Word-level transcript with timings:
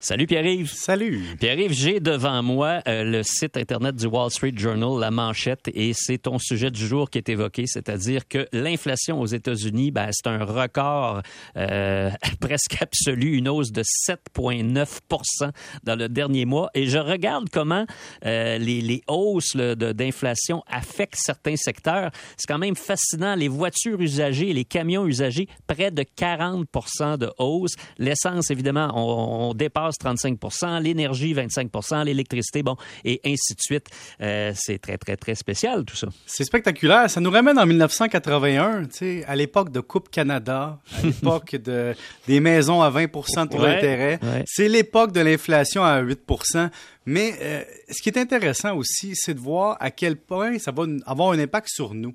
Salut 0.00 0.28
Pierre-Yves. 0.28 0.70
Salut. 0.70 1.24
Pierre-Yves, 1.40 1.72
j'ai 1.72 1.98
devant 1.98 2.40
moi 2.40 2.82
euh, 2.86 3.02
le 3.02 3.24
site 3.24 3.56
Internet 3.56 3.96
du 3.96 4.06
Wall 4.06 4.30
Street 4.30 4.52
Journal, 4.54 5.00
la 5.00 5.10
manchette, 5.10 5.68
et 5.74 5.90
c'est 5.92 6.18
ton 6.18 6.38
sujet 6.38 6.70
du 6.70 6.86
jour 6.86 7.10
qui 7.10 7.18
est 7.18 7.28
évoqué, 7.28 7.64
c'est-à-dire 7.66 8.28
que 8.28 8.46
l'inflation 8.52 9.20
aux 9.20 9.26
États-Unis, 9.26 9.90
ben, 9.90 10.10
c'est 10.12 10.28
un 10.28 10.44
record 10.44 11.22
euh, 11.56 12.10
presque 12.40 12.80
absolu, 12.80 13.38
une 13.38 13.48
hausse 13.48 13.72
de 13.72 13.82
7,9% 13.82 15.50
dans 15.82 15.96
le 15.96 16.08
dernier 16.08 16.44
mois. 16.44 16.70
Et 16.74 16.86
je 16.86 16.98
regarde 16.98 17.48
comment 17.50 17.84
euh, 18.24 18.56
les, 18.56 18.80
les, 18.80 19.02
hausses 19.08 19.56
d'inflation 19.56 20.62
affectent 20.68 21.18
certains 21.18 21.56
secteurs. 21.56 22.12
C'est 22.36 22.46
quand 22.46 22.58
même 22.58 22.76
fascinant. 22.76 23.34
Les 23.34 23.48
voitures 23.48 24.00
usagées, 24.00 24.52
les 24.52 24.64
camions 24.64 25.08
usagés, 25.08 25.48
près 25.66 25.90
de 25.90 26.04
40% 26.04 27.18
de 27.18 27.32
hausse. 27.38 27.74
L'essence, 27.98 28.52
évidemment, 28.52 28.92
on, 28.94 29.48
on 29.48 29.54
dépasse 29.54 29.87
35% 29.96 30.82
l'énergie 30.82 31.34
25% 31.34 32.04
l'électricité, 32.04 32.62
bon, 32.62 32.76
et 33.04 33.20
ainsi 33.24 33.54
de 33.54 33.60
suite. 33.60 33.86
Euh, 34.20 34.52
c'est 34.54 34.78
très, 34.78 34.98
très, 34.98 35.16
très 35.16 35.34
spécial 35.34 35.84
tout 35.84 35.96
ça. 35.96 36.08
C'est 36.26 36.44
spectaculaire. 36.44 37.08
Ça 37.10 37.20
nous 37.20 37.30
ramène 37.30 37.58
en 37.58 37.66
1981, 37.66 38.84
tu 38.84 38.88
sais, 38.92 39.24
à 39.26 39.36
l'époque 39.36 39.70
de 39.70 39.80
Coupe 39.80 40.10
Canada, 40.10 40.78
à 40.96 41.02
l'époque 41.06 41.56
de, 41.56 41.94
des 42.26 42.40
maisons 42.40 42.82
à 42.82 42.90
20% 42.90 43.46
de 43.46 43.56
taux 43.56 43.62
d'intérêt. 43.62 44.20
C'est 44.46 44.68
l'époque 44.68 45.12
de 45.12 45.20
l'inflation 45.20 45.84
à 45.84 46.02
8% 46.02 46.70
mais 47.10 47.32
euh, 47.40 47.62
ce 47.88 48.02
qui 48.02 48.10
est 48.10 48.18
intéressant 48.18 48.76
aussi, 48.76 49.12
c'est 49.14 49.32
de 49.32 49.40
voir 49.40 49.78
à 49.80 49.90
quel 49.90 50.16
point 50.16 50.58
ça 50.58 50.72
va 50.72 50.84
avoir 51.06 51.30
un 51.30 51.38
impact 51.38 51.68
sur 51.70 51.94
nous. 51.94 52.14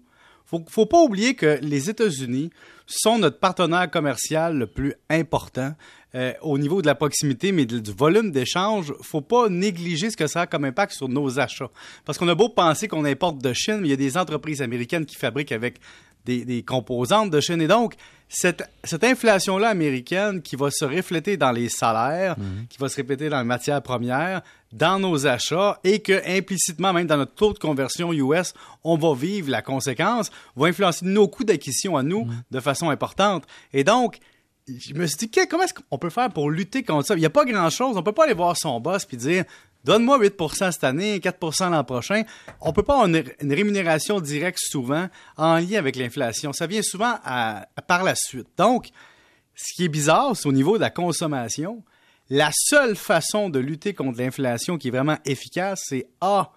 Faut, 0.53 0.63
faut 0.69 0.85
pas 0.85 1.01
oublier 1.01 1.33
que 1.33 1.57
les 1.63 1.89
États-Unis 1.89 2.51
sont 2.85 3.17
notre 3.17 3.39
partenaire 3.39 3.89
commercial 3.89 4.55
le 4.55 4.67
plus 4.67 4.93
important. 5.09 5.73
Euh, 6.13 6.33
au 6.43 6.59
niveau 6.59 6.83
de 6.83 6.85
la 6.85 6.93
proximité, 6.93 7.51
mais 7.51 7.65
du 7.65 7.81
volume 7.91 8.29
d'échange, 8.29 8.93
faut 9.01 9.21
pas 9.21 9.49
négliger 9.49 10.11
ce 10.11 10.17
que 10.17 10.27
ça 10.27 10.41
a 10.41 10.45
comme 10.45 10.63
impact 10.63 10.93
sur 10.93 11.09
nos 11.09 11.39
achats. 11.39 11.71
Parce 12.05 12.19
qu'on 12.19 12.27
a 12.27 12.35
beau 12.35 12.49
penser 12.49 12.87
qu'on 12.87 13.03
importe 13.03 13.39
de 13.39 13.51
Chine, 13.51 13.79
mais 13.81 13.87
il 13.87 13.89
y 13.89 13.93
a 13.93 13.97
des 13.97 14.15
entreprises 14.15 14.61
américaines 14.61 15.07
qui 15.07 15.15
fabriquent 15.15 15.51
avec 15.51 15.79
des, 16.25 16.63
composantes 16.63 17.31
de 17.31 17.39
Chine. 17.39 17.61
Et 17.63 17.67
donc, 17.67 17.95
cette, 18.33 19.03
inflation-là 19.03 19.69
américaine 19.69 20.41
qui 20.41 20.55
va 20.55 20.69
se 20.71 20.85
refléter 20.85 21.37
dans 21.37 21.51
les 21.51 21.69
salaires, 21.69 22.37
mhm. 22.37 22.67
qui 22.67 22.77
va 22.79 22.89
se 22.89 22.95
répéter 22.95 23.29
dans 23.29 23.37
les 23.37 23.45
matières 23.45 23.81
premières, 23.81 24.41
dans 24.71 24.99
nos 24.99 25.27
achats, 25.27 25.79
et 25.83 25.99
que 25.99 26.21
implicitement, 26.27 26.93
même 26.93 27.05
dans 27.05 27.17
notre 27.17 27.35
taux 27.35 27.53
de 27.53 27.59
conversion 27.59 28.11
US, 28.11 28.53
on 28.83 28.97
va 28.97 29.13
vivre 29.13 29.51
la 29.51 29.61
conséquence, 29.61 30.31
va 30.55 30.67
influencer 30.67 31.05
nos 31.05 31.27
coûts 31.27 31.43
d'acquisition 31.43 31.95
à 31.95 32.03
nous 32.03 32.25
mhm. 32.25 32.43
de 32.49 32.59
façon 32.59 32.89
importante. 32.89 33.45
Et 33.71 33.83
donc, 33.83 34.17
je 34.67 34.93
me 34.93 35.05
suis 35.05 35.17
dit, 35.17 35.29
comment 35.47 35.63
est-ce 35.63 35.73
qu'on 35.73 35.97
peut 35.97 36.09
faire 36.09 36.31
pour 36.31 36.49
lutter 36.49 36.83
contre 36.83 37.07
ça? 37.07 37.15
Il 37.15 37.19
n'y 37.19 37.25
a 37.25 37.29
pas 37.29 37.45
grand-chose. 37.45 37.97
On 37.97 38.03
peut 38.03 38.13
pas 38.13 38.23
aller 38.23 38.33
voir 38.33 38.55
son 38.57 38.79
boss 38.79 39.05
et 39.11 39.17
dire, 39.17 39.43
donne-moi 39.83 40.19
8% 40.19 40.71
cette 40.71 40.83
année, 40.83 41.19
4% 41.19 41.71
l'an 41.71 41.83
prochain. 41.83 42.23
On 42.61 42.73
peut 42.73 42.83
pas 42.83 43.03
avoir 43.03 43.07
une, 43.07 43.53
rémunération 43.53 44.19
directe 44.19 44.59
souvent 44.59 45.07
en 45.37 45.57
lien 45.57 45.79
avec 45.79 45.95
l'inflation. 45.95 46.53
Ça 46.53 46.67
vient 46.67 46.81
souvent 46.81 47.15
par 47.87 48.03
la 48.03 48.15
suite. 48.15 48.47
Donc, 48.57 48.89
ce 49.55 49.73
qui 49.75 49.85
est 49.85 49.89
bizarre, 49.89 50.35
c'est 50.35 50.47
au 50.47 50.53
niveau 50.53 50.77
de 50.77 50.81
la 50.81 50.89
consommation. 50.89 51.83
La 52.29 52.51
seule 52.53 52.95
façon 52.95 53.49
de 53.49 53.59
lutter 53.59 53.93
contre 53.93 54.19
l'inflation 54.19 54.77
qui 54.77 54.87
est 54.87 54.91
vraiment 54.91 55.17
efficace, 55.25 55.81
c'est 55.85 56.07
A, 56.21 56.51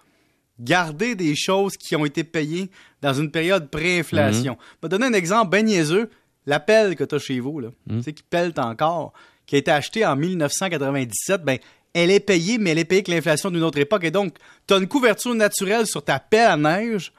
garder 0.61 1.15
des 1.15 1.35
choses 1.35 1.77
qui 1.77 1.97
ont 1.97 2.07
été 2.07 2.25
payées 2.25 2.71
dans 3.03 3.13
une 3.13 3.31
période 3.31 3.69
pré-inflation. 3.69 4.55
Mm-hmm. 4.55 4.77
Je 4.83 4.87
vais 4.87 4.89
donner 4.89 5.07
un 5.07 5.13
exemple 5.13 5.51
bien 5.51 5.63
niaiseux 5.63 6.11
la 6.47 6.61
pelle 6.61 6.97
que 6.97 7.05
tu 7.05 7.15
as 7.15 7.19
chez 7.19 7.41
vous, 7.41 7.61
là, 7.61 7.69
hmm. 7.87 7.99
tu 7.99 8.03
sais, 8.03 8.13
qui 8.13 8.23
pèle 8.23 8.53
encore, 8.57 9.13
qui 9.47 9.57
a 9.57 9.59
été 9.59 9.71
achetée 9.71 10.07
en 10.07 10.17
1997, 10.17 11.43
ben, 11.43 11.59
elle 11.97 12.11
est 12.11 12.21
payée, 12.21 12.59
mais 12.59 12.71
elle 12.71 12.79
est 12.79 12.85
payée 12.85 13.01
avec 13.01 13.09
l'inflation 13.09 13.51
d'une 13.51 13.63
autre 13.63 13.79
époque. 13.79 14.05
Et 14.05 14.11
donc, 14.11 14.35
tu 14.67 14.75
as 14.75 14.77
une 14.77 14.87
couverture 14.87 15.35
naturelle 15.35 15.87
sur 15.87 16.05
ta 16.05 16.19
pelle 16.19 16.51
à 16.51 16.57
neige 16.57 17.13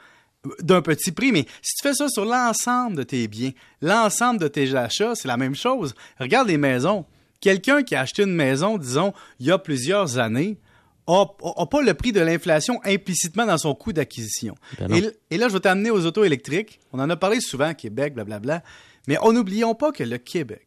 euh, 0.45 0.51
d'un 0.61 0.81
petit 0.81 1.11
prix. 1.11 1.31
Mais 1.31 1.45
si 1.61 1.75
tu 1.75 1.87
fais 1.87 1.95
ça 1.95 2.07
sur 2.09 2.25
l'ensemble 2.25 2.95
de 2.95 3.03
tes 3.03 3.27
biens, 3.27 3.51
l'ensemble 3.81 4.39
de 4.39 4.47
tes 4.47 4.75
achats, 4.75 5.15
c'est 5.15 5.27
la 5.27 5.37
même 5.37 5.55
chose. 5.55 5.95
Regarde 6.19 6.47
les 6.47 6.57
maisons. 6.57 7.05
Quelqu'un 7.41 7.81
qui 7.81 7.95
a 7.95 8.01
acheté 8.01 8.23
une 8.23 8.35
maison, 8.35 8.77
disons, 8.77 9.13
il 9.39 9.47
y 9.47 9.51
a 9.51 9.57
plusieurs 9.57 10.19
années, 10.19 10.59
n'a 11.07 11.25
pas 11.69 11.81
le 11.81 11.93
prix 11.93 12.11
de 12.11 12.19
l'inflation 12.19 12.79
implicitement 12.83 13.45
dans 13.45 13.57
son 13.57 13.73
coût 13.73 13.93
d'acquisition. 13.93 14.55
Ben 14.79 14.93
et, 14.93 15.11
et, 15.31 15.37
là, 15.37 15.47
je 15.47 15.53
vais 15.53 15.59
t'amener 15.59 15.89
aux 15.89 16.05
autos 16.05 16.23
électriques. 16.23 16.79
On 16.93 16.99
en 16.99 17.09
a 17.09 17.15
parlé 17.15 17.39
souvent, 17.39 17.73
Québec, 17.73 18.13
blablabla. 18.13 18.61
Mais 19.07 19.17
on 19.21 19.31
n'oublions 19.31 19.73
pas 19.73 19.91
que 19.91 20.03
le 20.03 20.17
Québec, 20.17 20.66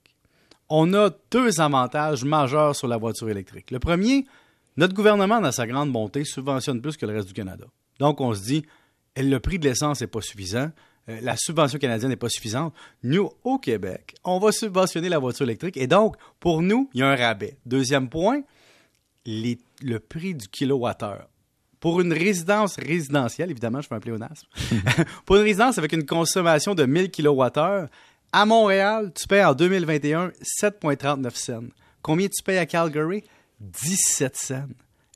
on 0.71 0.95
a 0.95 1.11
deux 1.31 1.61
avantages 1.61 2.25
majeurs 2.25 2.77
sur 2.77 2.89
la 2.89 2.97
voiture 2.97 3.29
électrique. 3.29 3.71
Le 3.73 3.81
premier, 3.81 4.25
notre 4.77 4.95
gouvernement, 4.95 5.41
dans 5.41 5.53
sa 5.53 5.67
grande 5.67 5.93
bonté, 5.93 6.25
subventionne 6.25 6.81
plus 6.81 6.97
que 6.97 7.05
le 7.05 7.15
reste 7.15 7.29
du 7.29 7.35
Canada. 7.35 7.67
Donc, 7.99 8.21
on 8.21 8.33
se 8.33 8.43
dit, 8.43 8.65
le 9.17 9.39
prix 9.39 9.59
de 9.59 9.69
l'essence 9.69 10.01
n'est 10.01 10.07
pas 10.07 10.23
suffisant, 10.23 10.71
euh, 11.09 11.19
la 11.23 11.37
subvention 11.37 11.79
canadienne 11.79 12.11
n'est 12.11 12.17
pas 12.17 12.29
suffisante. 12.29 12.73
Nous, 13.03 13.31
au 13.43 13.59
Québec, 13.59 14.15
on 14.25 14.39
va 14.39 14.53
subventionner 14.53 15.09
la 15.09 15.19
voiture 15.19 15.45
électrique 15.45 15.77
et 15.77 15.89
donc, 15.89 16.17
pour 16.39 16.63
nous, 16.63 16.89
il 16.95 17.01
y 17.01 17.03
a 17.03 17.09
un 17.09 17.17
rabais. 17.17 17.57
Deuxième 17.67 18.09
point, 18.09 18.43
le 19.27 19.99
prix 19.99 20.35
du 20.35 20.49
kilowattheure. 20.49 21.29
Pour 21.81 22.01
une 22.03 22.13
résidence 22.13 22.77
résidentielle, 22.77 23.51
évidemment, 23.51 23.81
je 23.81 23.89
fais 23.89 23.95
un 23.95 24.01
pléonasme, 24.01 24.47
pour 25.25 25.37
une 25.37 25.43
résidence 25.43 25.79
avec 25.79 25.93
une 25.93 26.05
consommation 26.05 26.75
de 26.75 26.85
1000 26.85 27.11
kWh, 27.11 27.89
à 28.33 28.47
Montréal, 28.47 29.13
tu 29.15 29.27
payes 29.27 29.45
en 29.45 29.55
2021 29.55 30.33
7,39 30.63 31.35
cents. 31.35 31.65
Combien 32.03 32.29
tu 32.29 32.43
payes 32.43 32.59
à 32.59 32.67
Calgary? 32.67 33.25
17 33.61 34.37
cents. 34.37 34.69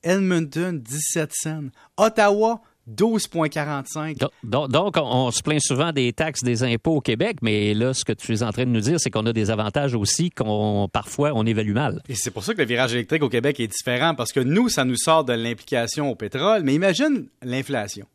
Edmonton, 0.02 0.78
17 0.80 1.32
cents. 1.32 1.70
Ottawa, 1.96 2.60
12,45. 2.90 4.18
Donc, 4.42 4.70
donc, 4.70 4.96
on 4.98 5.30
se 5.30 5.42
plaint 5.42 5.60
souvent 5.60 5.92
des 5.92 6.12
taxes, 6.12 6.42
des 6.42 6.62
impôts 6.62 6.96
au 6.96 7.00
Québec, 7.00 7.38
mais 7.40 7.72
là, 7.72 7.94
ce 7.94 8.04
que 8.04 8.12
tu 8.12 8.34
es 8.34 8.42
en 8.42 8.52
train 8.52 8.66
de 8.66 8.70
nous 8.70 8.80
dire, 8.80 9.00
c'est 9.00 9.10
qu'on 9.10 9.24
a 9.26 9.32
des 9.32 9.50
avantages 9.50 9.94
aussi 9.94 10.30
qu'on 10.30 10.88
parfois 10.92 11.32
on 11.34 11.46
évalue 11.46 11.72
mal. 11.72 12.02
Et 12.08 12.14
c'est 12.14 12.30
pour 12.30 12.44
ça 12.44 12.52
que 12.52 12.58
le 12.58 12.66
virage 12.66 12.92
électrique 12.92 13.22
au 13.22 13.30
Québec 13.30 13.58
est 13.60 13.68
différent, 13.68 14.14
parce 14.14 14.32
que 14.32 14.40
nous, 14.40 14.68
ça 14.68 14.84
nous 14.84 14.96
sort 14.96 15.24
de 15.24 15.32
l'implication 15.32 16.10
au 16.10 16.14
pétrole, 16.14 16.62
mais 16.62 16.74
imagine 16.74 17.28
l'inflation. 17.42 18.06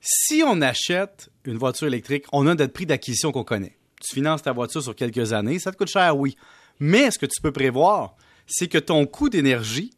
Si 0.00 0.42
on 0.46 0.60
achète 0.60 1.30
une 1.44 1.56
voiture 1.56 1.88
électrique, 1.88 2.26
on 2.32 2.46
a 2.46 2.54
notre 2.54 2.72
prix 2.72 2.86
d'acquisition 2.86 3.32
qu'on 3.32 3.42
connaît 3.42 3.75
tu 4.06 4.14
finances 4.14 4.42
ta 4.42 4.52
voiture 4.52 4.82
sur 4.82 4.94
quelques 4.94 5.32
années, 5.32 5.58
ça 5.58 5.72
te 5.72 5.76
coûte 5.76 5.88
cher, 5.88 6.16
oui. 6.16 6.36
Mais 6.78 7.10
ce 7.10 7.18
que 7.18 7.26
tu 7.26 7.40
peux 7.40 7.52
prévoir, 7.52 8.14
c'est 8.46 8.68
que 8.68 8.78
ton 8.78 9.06
coût 9.06 9.28
d'énergie 9.28 9.90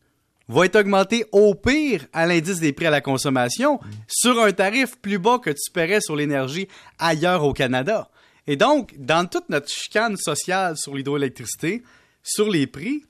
va 0.48 0.64
être 0.64 0.76
augmenté 0.76 1.26
au 1.32 1.54
pire 1.54 2.06
à 2.12 2.26
l'indice 2.26 2.60
des 2.60 2.72
prix 2.72 2.86
à 2.86 2.90
la 2.90 3.00
consommation 3.00 3.80
sur 4.06 4.40
un 4.40 4.52
tarif 4.52 4.96
plus 4.98 5.18
bas 5.18 5.38
que 5.38 5.50
tu 5.50 5.70
paierais 5.72 6.00
sur 6.00 6.16
l'énergie 6.16 6.68
ailleurs 6.98 7.44
au 7.44 7.52
Canada. 7.52 8.08
Et 8.46 8.56
donc, 8.56 8.94
dans 8.98 9.26
toute 9.26 9.50
notre 9.50 9.68
chicane 9.68 10.16
sociale 10.16 10.76
sur 10.78 10.94
l'hydroélectricité, 10.94 11.82
sur 12.22 12.48
les 12.48 12.66
prix, 12.66 13.04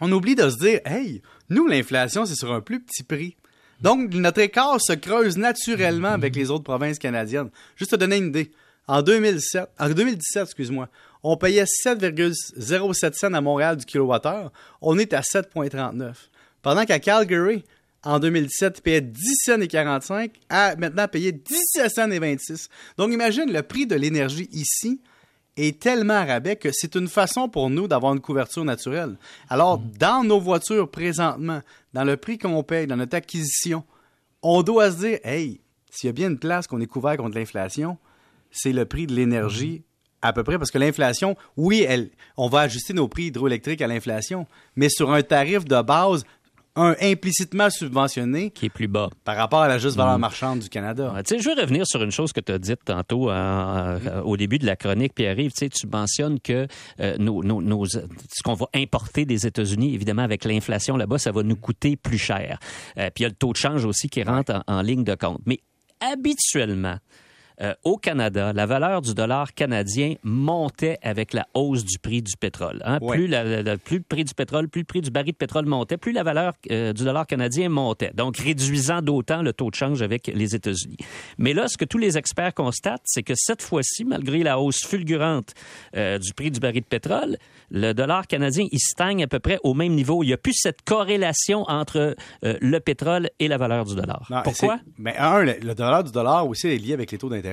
on 0.00 0.12
oublie 0.12 0.36
de 0.36 0.48
se 0.48 0.58
dire, 0.58 0.80
hey, 0.84 1.22
nous, 1.50 1.66
l'inflation, 1.66 2.24
c'est 2.24 2.36
sur 2.36 2.52
un 2.52 2.60
plus 2.60 2.80
petit 2.80 3.02
prix. 3.02 3.36
Donc, 3.80 4.14
notre 4.14 4.40
écart 4.40 4.80
se 4.80 4.92
creuse 4.92 5.36
naturellement 5.36 6.08
avec 6.08 6.36
les 6.36 6.50
autres 6.50 6.64
provinces 6.64 6.98
canadiennes. 6.98 7.50
Juste 7.76 7.90
te 7.90 7.96
donner 7.96 8.18
une 8.18 8.28
idée. 8.28 8.52
En 8.86 9.02
2007, 9.02 9.68
en 9.78 9.88
2017, 9.88 10.42
excuse-moi, 10.42 10.88
on 11.22 11.36
payait 11.36 11.64
7,07 11.64 13.14
cents 13.14 13.32
à 13.32 13.40
Montréal 13.40 13.76
du 13.78 13.84
kilowattheure. 13.86 14.52
On 14.82 14.98
est 14.98 15.12
à 15.14 15.22
7,39. 15.22 16.14
Pendant 16.60 16.84
qu'à 16.84 16.98
Calgary, 16.98 17.64
en 18.02 18.18
2017, 18.18 18.78
il 18.78 18.82
payait 18.82 19.00
10 19.00 19.20
cents 19.46 19.60
et 19.60 19.68
45, 19.68 20.32
à 20.50 20.76
maintenant 20.76 21.08
payer 21.08 21.32
17 21.32 21.90
cents 21.90 22.10
et 22.10 22.18
26. 22.18 22.68
Donc 22.98 23.12
imagine 23.12 23.50
le 23.50 23.62
prix 23.62 23.86
de 23.86 23.94
l'énergie 23.94 24.48
ici 24.52 25.00
est 25.56 25.80
tellement 25.80 26.14
à 26.14 26.24
rabais 26.24 26.56
que 26.56 26.70
c'est 26.72 26.96
une 26.96 27.08
façon 27.08 27.48
pour 27.48 27.70
nous 27.70 27.88
d'avoir 27.88 28.12
une 28.12 28.20
couverture 28.20 28.64
naturelle. 28.64 29.16
Alors, 29.48 29.78
mm. 29.78 29.90
dans 29.98 30.24
nos 30.24 30.40
voitures 30.40 30.90
présentement, 30.90 31.60
dans 31.92 32.04
le 32.04 32.16
prix 32.16 32.38
qu'on 32.38 32.62
paye, 32.62 32.86
dans 32.86 32.96
notre 32.96 33.16
acquisition, 33.16 33.84
on 34.42 34.62
doit 34.62 34.90
se 34.90 34.96
dire, 34.96 35.18
hey, 35.24 35.60
s'il 35.90 36.08
y 36.08 36.10
a 36.10 36.12
bien 36.12 36.28
une 36.28 36.38
place 36.38 36.66
qu'on 36.66 36.80
est 36.80 36.86
couvert 36.86 37.16
contre 37.16 37.38
l'inflation, 37.38 37.96
c'est 38.54 38.72
le 38.72 38.86
prix 38.86 39.06
de 39.06 39.14
l'énergie 39.14 39.84
à 40.22 40.32
peu 40.32 40.42
près, 40.42 40.56
parce 40.56 40.70
que 40.70 40.78
l'inflation, 40.78 41.36
oui, 41.58 41.84
elle, 41.86 42.08
on 42.38 42.48
va 42.48 42.60
ajuster 42.60 42.94
nos 42.94 43.08
prix 43.08 43.24
hydroélectriques 43.24 43.82
à 43.82 43.86
l'inflation, 43.86 44.46
mais 44.74 44.88
sur 44.88 45.12
un 45.12 45.22
tarif 45.22 45.66
de 45.66 45.82
base 45.82 46.24
un 46.76 46.96
implicitement 47.00 47.70
subventionné. 47.70 48.50
Qui 48.50 48.66
est 48.66 48.70
plus 48.70 48.88
bas. 48.88 49.10
Par 49.24 49.36
rapport 49.36 49.60
à 49.60 49.68
la 49.68 49.78
juste 49.78 49.96
valeur 49.96 50.18
mm. 50.18 50.20
marchande 50.20 50.58
du 50.60 50.68
Canada. 50.68 51.12
tu 51.18 51.36
sais, 51.36 51.40
je 51.40 51.48
veux 51.48 51.60
revenir 51.60 51.86
sur 51.86 52.02
une 52.02 52.10
chose 52.10 52.32
que 52.32 52.40
tu 52.40 52.52
as 52.52 52.58
dite 52.58 52.80
tantôt 52.84 53.30
hein, 53.30 54.00
euh, 54.06 54.22
au 54.22 54.36
début 54.36 54.58
de 54.58 54.66
la 54.66 54.74
chronique, 54.76 55.14
Pierre-Yves. 55.14 55.52
Tu, 55.52 55.86
mentionnes 55.86 56.40
que 56.40 56.66
euh, 57.00 57.16
nos, 57.18 57.86
ce 57.86 58.42
qu'on 58.42 58.54
va 58.54 58.66
importer 58.74 59.24
des 59.24 59.46
États-Unis, 59.46 59.94
évidemment, 59.94 60.22
avec 60.22 60.44
l'inflation 60.44 60.96
là-bas, 60.96 61.18
ça 61.18 61.30
va 61.30 61.42
nous 61.42 61.56
coûter 61.56 61.96
plus 61.96 62.18
cher. 62.18 62.58
Euh, 62.98 63.08
puis 63.14 63.22
il 63.22 63.22
y 63.22 63.26
a 63.26 63.28
le 63.28 63.36
taux 63.36 63.52
de 63.52 63.56
change 63.56 63.84
aussi 63.84 64.08
qui 64.08 64.22
rentre 64.22 64.64
en 64.66 64.82
ligne 64.82 65.04
de 65.04 65.14
compte. 65.14 65.40
Mais 65.46 65.60
habituellement, 66.00 66.96
euh, 67.60 67.74
au 67.84 67.96
Canada, 67.96 68.52
la 68.52 68.66
valeur 68.66 69.00
du 69.00 69.14
dollar 69.14 69.54
canadien 69.54 70.14
montait 70.22 70.98
avec 71.02 71.32
la 71.32 71.46
hausse 71.54 71.84
du 71.84 71.98
prix 71.98 72.20
du 72.20 72.36
pétrole. 72.36 72.82
Hein. 72.84 72.98
Plus, 72.98 73.28
le 73.28 73.76
prix 73.76 74.24
du 74.24 74.34
pétrole, 74.34 74.68
plus 74.68 74.80
le 74.80 74.86
prix 74.86 75.00
du 75.00 75.10
baril 75.10 75.32
de 75.32 75.36
pétrole 75.36 75.66
montait, 75.66 75.96
plus 75.96 76.12
la 76.12 76.24
valeur 76.24 76.54
euh, 76.70 76.92
du 76.92 77.04
dollar 77.04 77.26
canadien 77.26 77.68
montait. 77.68 78.10
Donc, 78.14 78.38
réduisant 78.38 79.02
d'autant 79.02 79.42
le 79.42 79.52
taux 79.52 79.70
de 79.70 79.74
change 79.76 80.02
avec 80.02 80.26
les 80.26 80.54
États-Unis. 80.54 80.96
Mais 81.38 81.52
là, 81.52 81.68
ce 81.68 81.76
que 81.76 81.84
tous 81.84 81.98
les 81.98 82.18
experts 82.18 82.54
constatent, 82.54 83.02
c'est 83.04 83.22
que 83.22 83.34
cette 83.36 83.62
fois-ci, 83.62 84.04
malgré 84.04 84.42
la 84.42 84.58
hausse 84.58 84.84
fulgurante 84.84 85.54
euh, 85.96 86.18
du 86.18 86.34
prix 86.34 86.50
du 86.50 86.58
baril 86.58 86.80
de 86.80 86.86
pétrole, 86.86 87.36
le 87.70 87.92
dollar 87.92 88.26
canadien, 88.26 88.64
il 88.72 88.80
stagne 88.80 89.22
à 89.22 89.26
peu 89.28 89.38
près 89.38 89.58
au 89.62 89.74
même 89.74 89.94
niveau. 89.94 90.22
Il 90.22 90.26
n'y 90.26 90.32
a 90.32 90.38
plus 90.38 90.54
cette 90.54 90.82
corrélation 90.82 91.62
entre 91.68 92.16
le 92.42 92.78
pétrole 92.78 93.30
et 93.38 93.48
la 93.48 93.56
valeur 93.56 93.84
du 93.84 93.94
dollar. 93.94 94.28
Pourquoi? 94.44 94.78
Mais 94.98 95.16
un, 95.16 95.42
le, 95.42 95.74
dollar 95.74 96.04
du 96.04 96.12
dollar 96.12 96.46
aussi 96.46 96.68
est 96.68 96.78
lié 96.78 96.92
avec 96.92 97.10
les 97.10 97.18
taux 97.18 97.28
d'intérêt 97.28 97.43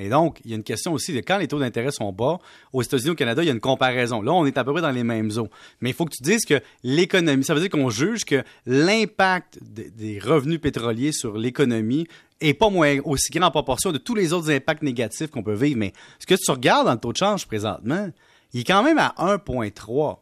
et 0.00 0.08
donc, 0.08 0.40
il 0.44 0.50
y 0.50 0.54
a 0.54 0.56
une 0.56 0.62
question 0.62 0.92
aussi 0.94 1.12
de 1.12 1.18
quand 1.18 1.36
les 1.36 1.46
taux 1.46 1.58
d'intérêt 1.58 1.90
sont 1.90 2.10
bas, 2.10 2.38
aux 2.72 2.80
États-Unis, 2.80 3.10
au 3.10 3.14
Canada, 3.14 3.42
il 3.42 3.46
y 3.46 3.50
a 3.50 3.52
une 3.52 3.60
comparaison. 3.60 4.22
Là, 4.22 4.32
on 4.32 4.46
est 4.46 4.56
à 4.56 4.64
peu 4.64 4.72
près 4.72 4.80
dans 4.80 4.90
les 4.90 5.04
mêmes 5.04 5.30
eaux. 5.36 5.50
Mais 5.80 5.90
il 5.90 5.92
faut 5.92 6.06
que 6.06 6.14
tu 6.14 6.22
dises 6.22 6.46
que 6.46 6.60
l'économie, 6.82 7.44
ça 7.44 7.52
veut 7.54 7.60
dire 7.60 7.68
qu'on 7.68 7.90
juge 7.90 8.24
que 8.24 8.42
l'impact 8.64 9.58
des 9.62 10.18
revenus 10.18 10.60
pétroliers 10.60 11.12
sur 11.12 11.36
l'économie 11.36 12.06
est 12.40 12.54
pas 12.54 12.70
moins 12.70 12.98
aussi 13.04 13.30
grand 13.30 13.48
en 13.48 13.50
proportion 13.50 13.92
de 13.92 13.98
tous 13.98 14.14
les 14.14 14.32
autres 14.32 14.50
impacts 14.50 14.82
négatifs 14.82 15.30
qu'on 15.30 15.42
peut 15.42 15.54
vivre. 15.54 15.78
Mais 15.78 15.92
ce 16.18 16.26
que 16.26 16.34
tu 16.34 16.50
regardes 16.50 16.86
dans 16.86 16.94
le 16.94 16.98
taux 16.98 17.12
de 17.12 17.18
change 17.18 17.46
présentement, 17.46 18.08
il 18.54 18.60
est 18.60 18.64
quand 18.64 18.82
même 18.82 18.98
à 18.98 19.14
1,3. 19.18 20.18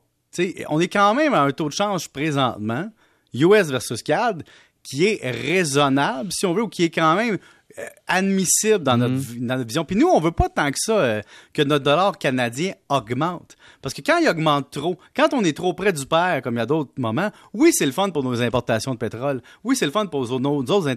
on 0.68 0.80
est 0.80 0.88
quand 0.88 1.14
même 1.14 1.34
à 1.34 1.42
un 1.42 1.52
taux 1.52 1.68
de 1.68 1.74
change 1.74 2.08
présentement, 2.08 2.90
US 3.34 3.68
versus 3.68 4.02
CAD, 4.02 4.42
qui 4.82 5.04
est 5.06 5.20
raisonnable, 5.22 6.30
si 6.32 6.46
on 6.46 6.54
veut, 6.54 6.62
ou 6.62 6.69
qui 6.69 6.84
est 6.84 6.90
quand 6.90 7.14
même 7.14 7.38
euh, 7.78 7.86
admissible 8.06 8.82
dans, 8.82 8.96
notre, 8.96 9.14
mm. 9.14 9.46
dans, 9.46 9.56
notre, 9.56 9.69
vision. 9.69 9.84
Puis 9.84 9.96
nous, 9.96 10.08
on 10.08 10.20
veut 10.20 10.32
pas 10.32 10.48
tant 10.48 10.70
que 10.70 10.78
ça 10.78 10.98
euh, 10.98 11.22
que 11.52 11.62
notre 11.62 11.84
dollar 11.84 12.16
canadien 12.16 12.72
augmente. 12.88 13.56
Parce 13.82 13.94
que 13.94 14.00
quand 14.00 14.19
il 14.19 14.28
augmente 14.28 14.70
trop, 14.70 14.96
quand 15.14 15.34
on 15.34 15.44
est 15.44 15.56
trop 15.56 15.75
près 15.75 15.92
du 15.92 16.06
père, 16.06 16.40
comme 16.42 16.54
il 16.54 16.58
y 16.58 16.62
a 16.62 16.66
d'autres 16.66 16.92
moments, 16.96 17.30
oui, 17.52 17.70
c'est 17.72 17.86
le 17.86 17.92
fun 17.92 18.08
pour 18.10 18.25
nos 18.25 18.40
importations 18.40 18.94
de 18.94 18.98
pétrole. 18.98 19.42
Oui, 19.64 19.76
c'est 19.76 19.84
le 19.84 19.92
fun 19.92 20.06
pour 20.06 20.40
nos, 20.40 20.62
autres 20.62 20.88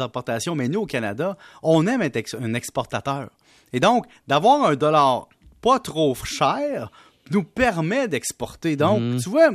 importations. 0.00 0.56
Mais 0.56 0.68
nous, 0.68 0.80
au 0.80 0.86
Canada, 0.86 1.38
on 1.62 1.86
aime 1.86 2.02
être 2.02 2.34
un 2.40 2.54
exportateur. 2.54 3.30
Et 3.72 3.78
donc, 3.78 4.06
d'avoir 4.26 4.64
un 4.68 4.74
dollar 4.74 5.28
pas 5.62 5.78
trop 5.78 6.14
cher 6.24 6.90
nous 7.30 7.44
permet 7.44 8.08
d'exporter. 8.08 8.76
Donc, 8.76 9.00
mm. 9.00 9.16
tu 9.18 9.28
vois, 9.28 9.50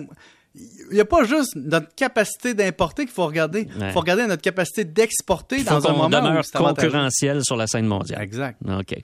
il 0.54 0.96
n'y 0.96 1.00
a 1.00 1.06
pas 1.06 1.24
juste 1.24 1.56
notre 1.56 1.94
capacité 1.96 2.54
d'importer 2.54 3.06
qu'il 3.06 3.14
faut 3.14 3.26
regarder. 3.26 3.70
Il 3.80 3.92
faut 3.92 4.02
regarder 4.02 4.28
notre 4.28 4.42
capacité 4.42 4.84
d'exporter 4.84 5.64
dans 5.64 5.88
un 5.88 5.94
moment 5.94 6.10
demeure 6.10 6.44
concurrentiel 6.54 7.44
sur 7.44 7.56
la 7.56 7.68
scène 7.68 7.86
mondiale. 7.86 8.22
Exact. 8.22 8.58
OK. 8.68 8.98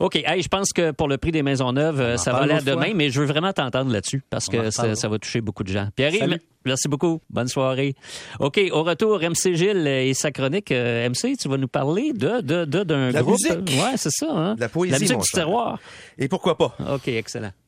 OK. 0.00 0.14
je 0.14 0.48
pense 0.48 0.72
que 0.72 0.92
pour 0.92 1.08
le 1.08 1.18
prix 1.18 1.32
des 1.32 1.42
maisons 1.42 1.72
neuves, 1.72 2.16
ça 2.16 2.32
va 2.32 2.38
aller 2.38 2.54
à 2.54 2.60
demain, 2.60 2.92
mais 2.94 3.10
je 3.10 3.20
veux 3.20 3.26
vraiment 3.26 3.52
t'entendre 3.52 3.92
là-dessus 3.92 4.22
parce 4.30 4.46
que 4.46 4.70
ça, 4.70 5.08
va 5.08 5.18
toucher 5.18 5.40
beaucoup 5.40 5.62
de 5.62 5.68
gens. 5.68 5.88
Pierre-Yves, 5.94 6.38
merci 6.64 6.88
beaucoup. 6.88 7.20
Bonne 7.28 7.48
soirée. 7.48 7.94
OK. 8.40 8.60
Au 8.72 8.82
retour, 8.82 9.20
MC 9.20 9.54
Gilles 9.54 9.86
et 9.86 10.14
sa 10.14 10.30
chronique. 10.30 10.72
Euh, 10.72 11.08
MC, 11.08 11.36
tu 11.36 11.48
vas 11.48 11.56
nous 11.56 11.68
parler 11.68 12.12
de, 12.12 12.40
de, 12.40 12.64
d'un 12.64 13.10
groupe. 13.12 13.38
Musique. 13.38 13.80
Ouais, 13.82 13.96
c'est 13.96 14.10
ça. 14.10 14.26
Hein? 14.30 14.56
La 14.58 14.68
poésie. 14.68 14.92
La 14.92 14.98
musique 14.98 15.18
du 15.18 15.30
terroir. 15.30 15.78
Et 16.18 16.28
pourquoi 16.28 16.56
pas? 16.56 16.74
OK, 16.94 17.08
excellent. 17.08 17.50